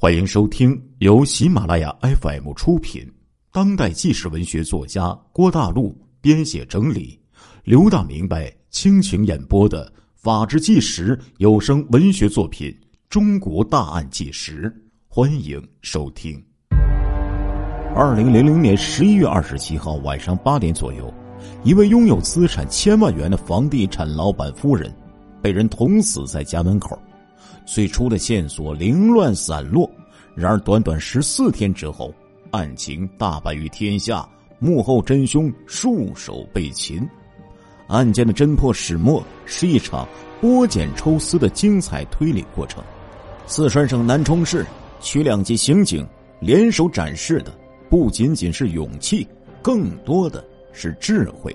[0.00, 3.04] 欢迎收听由喜马拉雅 FM 出品、
[3.50, 7.18] 当代纪实文学作家郭大陆编写整理、
[7.64, 9.84] 刘大明白倾情演播的
[10.14, 12.70] 《法制纪实》有声文学作品
[13.08, 14.70] 《中国大案纪实》，
[15.08, 16.40] 欢迎收听。
[17.92, 21.12] 二零零零年十一月二十七号晚上八点左右，
[21.64, 24.94] 一位拥有资产千万元的房地产老板夫人
[25.42, 26.96] 被人捅死在家门口。
[27.70, 29.88] 最初的线索凌乱散落，
[30.34, 32.14] 然而短短十四天之后，
[32.50, 34.26] 案情大白于天下，
[34.58, 37.06] 幕后真凶束手被擒。
[37.86, 40.08] 案件的侦破始末是一场
[40.40, 42.82] 剥茧抽丝的精彩推理过程。
[43.46, 44.64] 四川省南充市
[44.98, 46.08] 区两级刑警
[46.40, 47.52] 联手展示的
[47.90, 49.28] 不仅仅是勇气，
[49.60, 51.54] 更多的是智慧。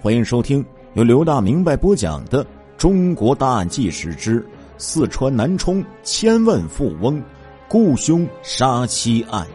[0.00, 2.44] 欢迎收听由刘大明白播讲的
[2.78, 4.40] 《中国大案纪实之》。
[4.78, 7.22] 四川南充千万富翁
[7.68, 9.46] 雇凶杀妻案。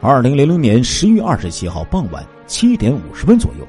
[0.00, 3.66] 二零零零年十一月二十七号傍晚七点五十分左右，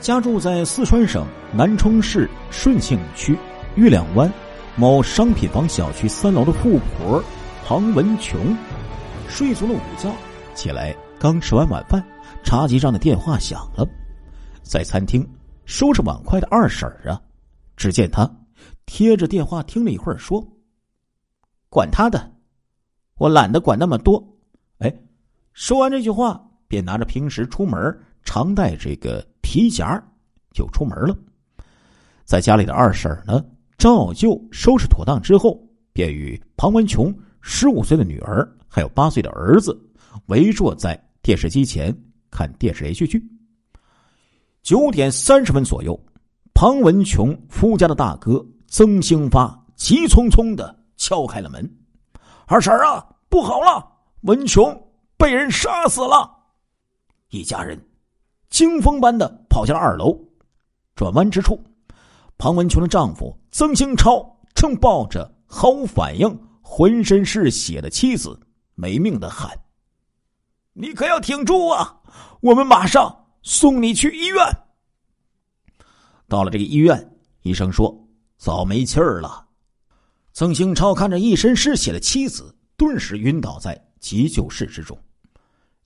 [0.00, 3.38] 家住在四川省南充市顺庆区
[3.76, 4.32] 月亮湾
[4.74, 7.22] 某商品房小区三楼的富婆
[7.64, 8.56] 庞文琼，
[9.28, 10.12] 睡足了午觉，
[10.54, 12.04] 起来刚吃完晚饭，
[12.42, 13.86] 茶几上的电话响了，
[14.62, 15.24] 在餐厅
[15.64, 17.20] 收拾碗筷的二婶儿啊，
[17.76, 18.28] 只见她。
[18.92, 20.44] 贴着电话听了一会儿，说
[21.70, 22.32] ：“管他的，
[23.18, 24.36] 我懒得管那么多。”
[24.78, 24.92] 哎，
[25.52, 27.80] 说完这句话，便拿着平时出门
[28.24, 30.02] 常带这个皮夹
[30.52, 31.16] 就出门了。
[32.24, 33.40] 在家里的二婶呢，
[33.78, 39.80] 照旧收拾妥当之后，便与庞文琼十五岁的女儿还有八岁的儿子
[40.26, 41.96] 围坐在电视机前
[42.28, 43.24] 看电视连续剧。
[44.64, 45.98] 九点三十分左右，
[46.52, 48.44] 庞文琼夫家的大哥。
[48.70, 51.68] 曾兴发急匆匆的敲开了门
[52.46, 53.84] ：“二婶啊，不好了，
[54.20, 54.80] 文琼
[55.16, 56.38] 被人杀死了！”
[57.30, 57.84] 一家人
[58.48, 60.16] 惊风般的跑下了二楼。
[60.94, 61.60] 转弯之处，
[62.38, 68.38] 庞文琼的丈夫曾兴超正抱着毫无反应、浑身是血的妻子，
[68.76, 69.50] 没命的喊
[70.74, 72.02] ：“你可要挺住啊！
[72.40, 74.46] 我们马上送你去医院。”
[76.28, 77.99] 到了这个医院，医生说。
[78.40, 79.44] 早没气儿了，
[80.32, 84.98] 曾兴超看着一身是血的妻子，顿时晕倒在急救室之中。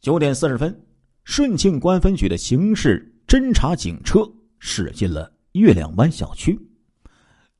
[0.01, 0.87] 九点四十分，
[1.25, 4.21] 顺庆公安分局的刑事侦查警车
[4.61, 6.57] 驶进了月亮湾小区。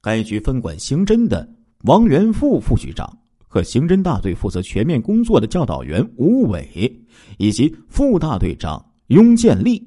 [0.01, 3.19] 该局分管刑侦的王元富副局长
[3.49, 7.05] 和刑侦大队负责全面工作的教导员吴伟，
[7.39, 9.85] 以及副大队长雍建立，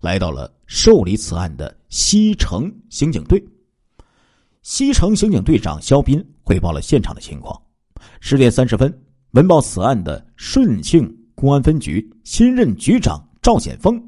[0.00, 3.44] 来到了受理此案的西城刑警队。
[4.64, 7.54] 西城刑警队长肖斌汇报了现场的情况。
[8.20, 8.90] 十点三十分，
[9.32, 14.02] 闻报此案的顺庆公安分局新任局长赵显峰、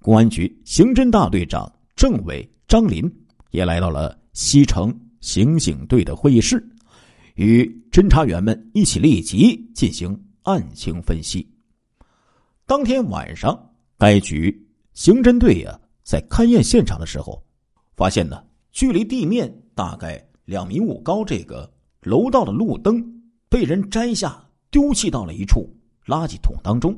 [0.00, 3.08] 公安局刑侦大队长政委、张林
[3.52, 6.60] 也来到了西城刑警队的会议室，
[7.36, 11.48] 与侦查员们一起立即进行案情分析。
[12.66, 13.56] 当天晚上，
[13.96, 17.40] 该局刑侦队呀在勘验现场的时候，
[17.94, 18.42] 发现呢，
[18.72, 19.56] 距离地面。
[19.80, 21.66] 大概两米五高，这个
[22.02, 23.02] 楼道的路灯
[23.48, 25.66] 被人摘下，丢弃到了一处
[26.04, 26.94] 垃圾桶当中。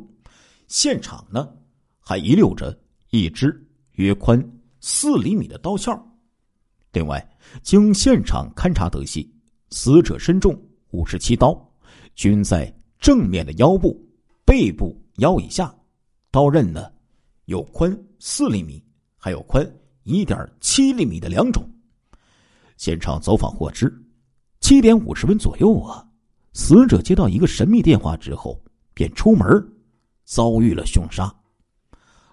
[0.66, 1.48] 现场呢，
[2.00, 2.76] 还遗留着
[3.10, 3.56] 一支
[3.92, 4.44] 约宽
[4.80, 5.96] 四厘米的刀鞘。
[6.92, 7.24] 另外，
[7.62, 9.32] 经现场勘查得悉，
[9.70, 10.52] 死者身中
[10.90, 11.56] 五十七刀，
[12.16, 12.68] 均在
[12.98, 13.96] 正面的腰部、
[14.44, 15.72] 背部、腰以下。
[16.32, 16.90] 刀刃呢，
[17.44, 18.82] 有宽四厘米，
[19.16, 19.64] 还有宽
[20.02, 21.64] 一点七厘米的两种。
[22.76, 23.92] 现场走访获知，
[24.60, 26.06] 七点五十分左右啊，
[26.52, 28.62] 死者接到一个神秘电话之后，
[28.94, 29.46] 便出门，
[30.24, 31.32] 遭遇了凶杀。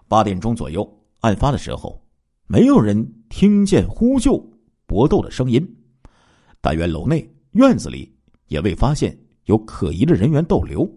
[0.08, 0.88] 八点钟左右，
[1.20, 2.02] 案发的时候，
[2.48, 4.38] 没有人听见呼救
[4.86, 5.78] 搏斗的声音。
[6.62, 8.14] 但愿楼内院子里
[8.48, 10.90] 也未发现有可疑的人员逗留。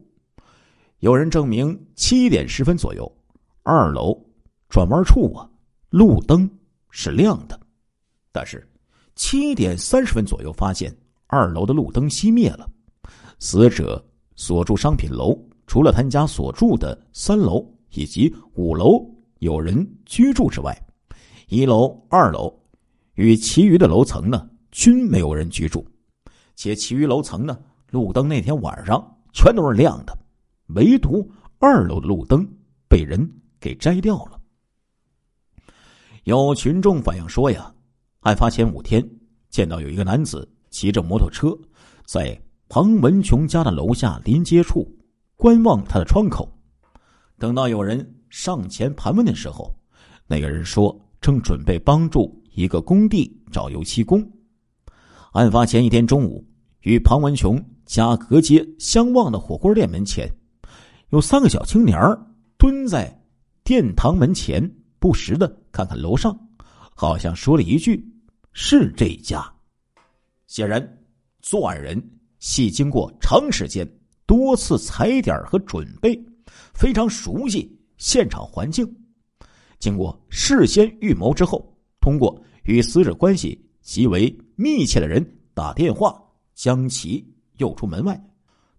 [1.01, 3.11] 有人证明，七点十分左右，
[3.63, 4.19] 二楼
[4.69, 5.49] 转弯处啊，
[5.91, 6.49] 路灯
[6.91, 7.61] 是亮的，
[8.33, 8.67] 但是。
[9.15, 10.95] 七点三十分左右，发现
[11.27, 12.69] 二楼的路灯熄灭了。
[13.39, 14.03] 死者
[14.37, 19.05] 所住商品楼，除了他家所住的三楼以及五楼
[19.41, 20.77] 有人居住之外，
[21.49, 22.53] 一楼、二楼
[23.15, 25.87] 与其余的楼层呢，均没有人居住。
[26.55, 27.59] 且其余楼层呢，
[27.91, 30.17] 路灯那天晚上全都是亮的，
[30.69, 32.47] 唯独二楼的路灯
[32.89, 33.31] 被人
[33.61, 34.41] 给摘掉了。
[36.25, 37.73] 有群众反映说呀。
[38.23, 39.05] 案发前五天，
[39.51, 41.59] 见到有一个男子骑着摩托车，
[42.07, 44.89] 在庞文琼家的楼下临街处，
[45.37, 46.49] 观望他的窗口。
[47.37, 49.75] 等到有人上前盘问的时候，
[50.29, 54.25] 那个人说正准备帮助一个工地找油漆工。
[55.33, 56.47] 案发前一天中午，
[56.83, 60.31] 与庞文琼家隔街相望的火锅店门前，
[61.09, 61.99] 有三个小青年
[62.57, 63.21] 蹲在
[63.65, 66.39] 殿堂门前，不时的看看楼上，
[66.95, 68.09] 好像说了一句
[68.53, 69.45] ：“是这家。”
[70.47, 70.99] 显然，
[71.41, 72.03] 作案人
[72.39, 73.91] 系经过长时间、
[74.27, 76.15] 多次踩点和准备，
[76.75, 78.87] 非常熟悉现场环境。
[79.79, 86.23] 经过事先预谋之后，通过与死者关系极为密切的人打电话
[86.55, 87.27] 将其
[87.57, 88.21] 诱出门外。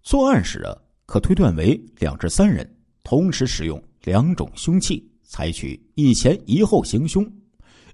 [0.02, 0.76] 作案时啊，
[1.06, 2.64] 可推断为两至三人
[3.02, 7.26] 同时使用两种凶器，采取一前一后行凶，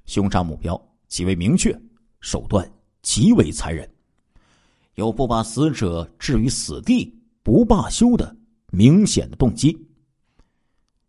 [0.04, 0.80] 凶杀目标
[1.10, 1.78] 极为明确，
[2.22, 2.66] 手段。
[3.02, 3.88] 极为残忍，
[4.96, 8.36] 有不把死者置于死地不罢休的
[8.70, 9.74] 明显的动机。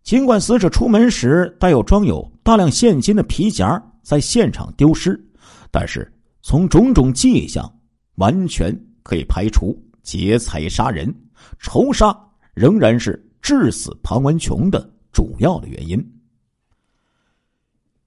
[0.01, 5.21] 尽管死者出门时带有装有大量现金的皮夹在现场丢失，
[5.69, 6.09] 但是
[6.42, 7.69] 从种种迹象，
[8.15, 8.74] 完全
[9.04, 11.13] 可以排除劫财杀人、
[11.59, 12.18] 仇杀
[12.54, 16.01] 仍然是致死庞文琼的主要的原因。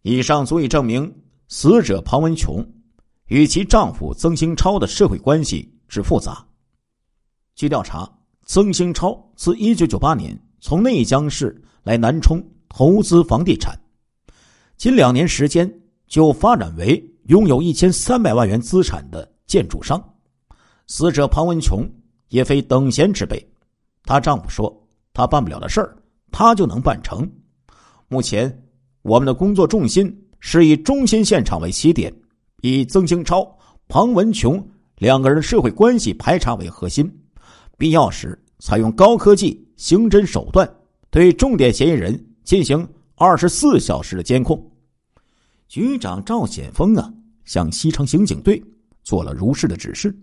[0.01, 1.15] 以上足以证明
[1.57, 2.67] 死者庞文琼。
[3.29, 6.45] 与其丈夫曾兴超的社会关系之复杂。
[7.55, 8.11] 据调查，
[8.45, 13.79] 曾兴超自一九九八年从内江市来南充投资房地产，
[14.77, 15.73] 仅两年时间
[16.09, 20.03] 就发展为拥有一千三百万元资产的建筑商。
[20.89, 21.89] 死者庞文琼
[22.31, 23.41] 也非等闲之辈，
[24.03, 25.97] 她丈夫说：“她办不了的事儿，
[26.33, 27.31] 她就能办成。”
[28.09, 28.65] 目前，
[29.03, 32.13] 我们的工作重心是以中心现场为起点。
[32.61, 33.51] 以曾兴超、
[33.89, 34.63] 庞文琼
[34.99, 37.11] 两个人社会关系排查为核心，
[37.79, 40.71] 必要时采用高科技刑侦手段，
[41.11, 44.71] 对重点嫌疑人进行二十四小时的监控。
[45.67, 47.11] 局长赵显峰啊，
[47.47, 48.63] 向西城刑警队
[49.03, 50.15] 做了如是的指示。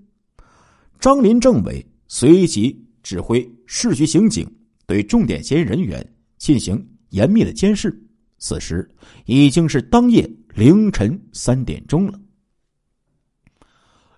[0.99, 4.47] 张林政委随即指挥市局刑警
[4.85, 6.07] 对重点嫌疑人员
[6.37, 7.99] 进行严密的监视。
[8.41, 8.89] 此时
[9.25, 12.19] 已经是当夜凌晨三点钟了。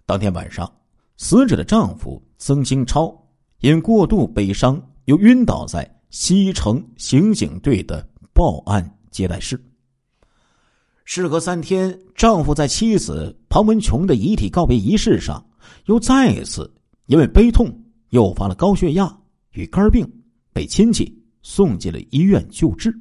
[0.05, 0.73] 当天晚上，
[1.17, 3.13] 死者的丈夫曾兴超
[3.59, 9.61] 因过度悲伤，又晕倒在西城刑警队的报案接待室。
[11.03, 15.45] 事隔三天，丈夫在妻子庞文琼的遗体告别仪式上，
[15.87, 16.73] 又再一次
[17.07, 17.69] 因为悲痛
[18.11, 19.21] 诱发了高血压
[19.51, 20.09] 与肝病，
[20.53, 22.97] 被亲戚送进了医院救治。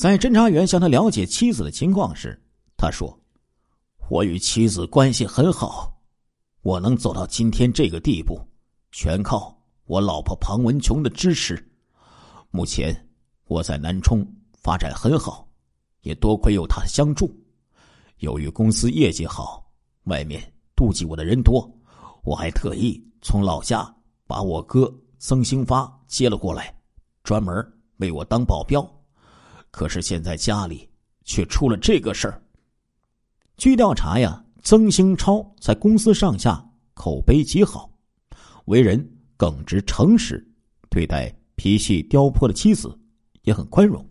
[0.00, 2.42] 在侦查员向他了解妻子的情况时，
[2.74, 3.20] 他说
[4.08, 5.94] ：“我与妻子关系很好。”
[6.64, 8.40] 我能走到今天这个地步，
[8.92, 9.54] 全靠
[9.84, 11.62] 我老婆庞文琼的支持。
[12.50, 12.96] 目前
[13.44, 14.26] 我在南充
[14.62, 15.46] 发展很好，
[16.00, 17.30] 也多亏有她相助。
[18.20, 19.70] 由于公司业绩好，
[20.04, 20.40] 外面
[20.74, 21.70] 妒忌我的人多，
[22.22, 23.94] 我还特意从老家
[24.26, 26.74] 把我哥曾兴发接了过来，
[27.22, 27.54] 专门
[27.98, 28.82] 为我当保镖。
[29.70, 30.88] 可是现在家里
[31.24, 32.42] 却出了这个事儿。
[33.56, 34.44] 据调查呀。
[34.62, 36.62] 曾兴超在公司上下
[36.92, 37.90] 口碑极好，
[38.66, 40.46] 为人耿直诚实，
[40.90, 42.94] 对待脾气刁泼的妻子
[43.44, 44.06] 也很宽容，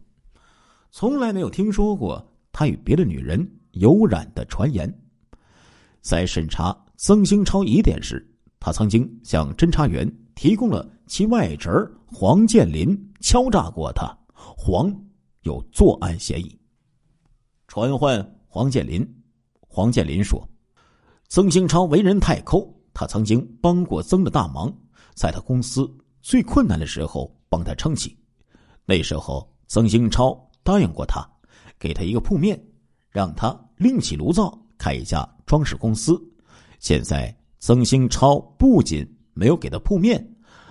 [0.89, 4.92] 从来没有听说过他与别的女人有染的传言。
[6.01, 8.28] 在审查曾兴超疑点时，
[8.60, 11.70] 他曾经向侦查员提供了其外侄
[12.08, 14.92] 黄建林敲诈过他，黄
[15.41, 16.60] 有作案嫌疑。
[17.67, 19.08] 传唤黄建林。
[19.72, 20.43] 黄建林说
[21.29, 24.75] ：“曾兴超为人太抠，他曾经帮过曾的大忙，
[25.13, 25.88] 在他公司
[26.22, 28.17] 最困难的时候帮他撑起。
[28.86, 31.24] 那时候，曾兴超答应过他，
[31.77, 32.60] 给他一个铺面，
[33.12, 36.19] 让他另起炉灶开一家装饰公司。
[36.79, 40.27] 现在，曾兴超不仅没有给他铺面，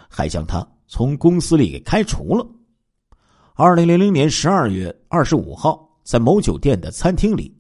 [0.09, 2.45] 还将他从公司里给开除了。
[3.61, 7.53] 二零零零年十二月二十五号，在某酒店的餐厅里。”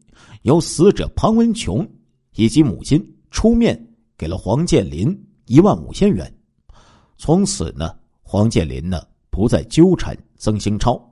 [0.42, 1.84] 由死者庞文琼
[2.36, 3.76] 以及母亲出面
[4.16, 5.12] 给了黄建林
[5.46, 6.32] 一万五千元，
[7.16, 11.04] 从此呢，黄建林呢不再纠缠曾兴超，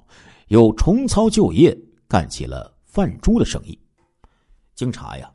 [0.48, 1.76] 又重操旧业，
[2.06, 3.76] 干起了贩猪的生意。
[4.76, 5.28] 经查呀，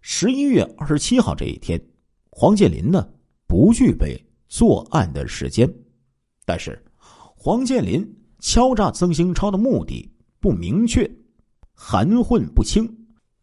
[0.00, 1.80] 十一月二十七号这一天，
[2.30, 3.04] 黄建林呢
[3.48, 4.16] 不具备
[4.46, 5.68] 作案的时间，
[6.44, 11.10] 但是黄建林敲诈曾兴超的目的不明确，
[11.72, 12.88] 含混不清。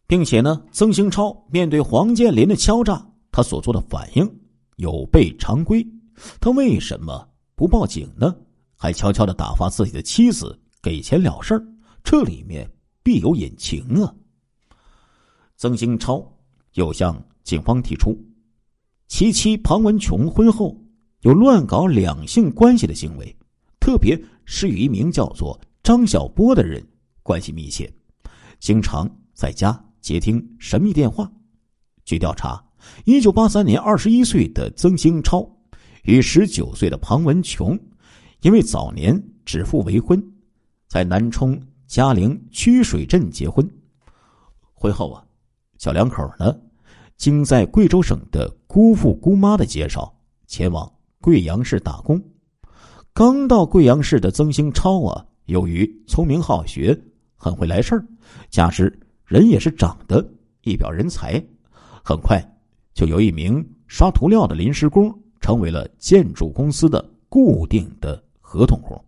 [0.06, 4.40] 并且呢，曾兴超面对黄建林的敲诈，他所做的反应
[4.76, 5.84] 有悖常规，
[6.40, 8.36] 他为什么不报警呢？
[8.76, 11.66] 还悄悄的打发自己的妻子给钱了事儿？
[12.04, 12.70] 这里面
[13.02, 14.14] 必有隐情啊！
[15.56, 16.22] 曾兴超
[16.74, 18.14] 又向警方提出，
[19.08, 20.78] 其妻庞文琼婚后
[21.20, 23.34] 有乱搞两性关系的行为，
[23.84, 26.82] 特别是与一名叫做张小波的人
[27.22, 27.92] 关系密切，
[28.58, 31.30] 经常在家接听神秘电话。
[32.02, 32.64] 据调查，
[33.04, 35.46] 一九八三年，二十一岁的曾兴超
[36.04, 37.78] 与十九岁的庞文琼，
[38.40, 40.18] 因为早年指腹为婚，
[40.88, 43.70] 在南充嘉陵曲水镇结婚。
[44.72, 45.22] 婚后啊，
[45.76, 46.58] 小两口呢，
[47.18, 52.18] 经在贵州省的姑父姑妈的介绍，前往贵阳市打工。
[53.16, 57.00] 刚到贵阳市的曾兴超啊，由于聪明好学，
[57.36, 58.04] 很会来事儿，
[58.50, 58.92] 加之
[59.24, 60.28] 人也是长得
[60.62, 61.40] 一表人才。
[62.02, 62.44] 很快，
[62.92, 69.00] 就由一名刷涂料的临时工成为了建筑公司的固定的合同工。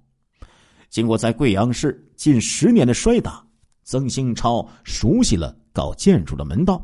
[0.88, 3.44] 经过在贵阳市近十年的摔打，
[3.82, 6.80] 曾兴超熟悉了搞建筑的门道，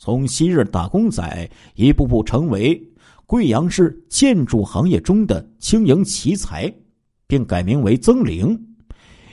[0.00, 2.76] 从昔日打工仔一步步成为
[3.26, 6.72] 贵阳市建筑行业中的轻盈奇才，
[7.26, 8.56] 并改名为曾玲。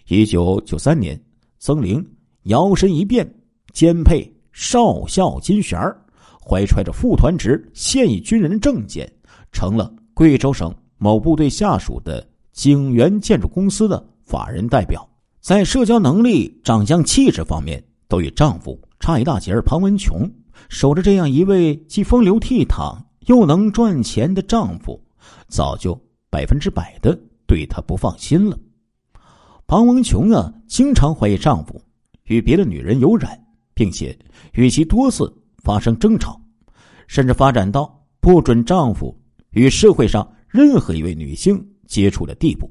[0.08, 1.22] 一九九三年，
[1.60, 2.04] 曾玲
[2.46, 3.32] 摇身一变，
[3.72, 5.96] 兼配少校金旋儿。
[6.44, 9.10] 怀揣着副团职现役军人证件，
[9.52, 15.08] 成了贵州省某部队下属的景源建筑公司的法人代表。
[15.40, 20.30] 在社交能力、长相、气质方面，都与丈夫差一大截儿庞文琼
[20.68, 25.00] 守着这样一位既风流倜傥又能赚钱的丈夫，
[25.48, 26.00] 早就
[26.30, 28.58] 百分之百的对她不放心了。
[29.68, 31.82] 庞文琼啊，经常怀疑丈夫
[32.24, 33.40] 与别的女人有染，
[33.74, 34.18] 并且
[34.54, 35.32] 与其多次。
[35.64, 36.38] 发生争吵，
[37.08, 39.18] 甚至发展到不准丈夫
[39.52, 42.70] 与社会上任何一位女性接触的地步。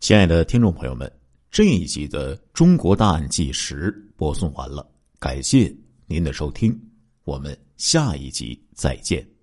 [0.00, 1.12] 亲爱的听众朋友们，
[1.50, 5.70] 这一集的《中国大案纪实》播送完了，感谢
[6.06, 6.74] 您的收听，
[7.24, 9.37] 我们下一集再见。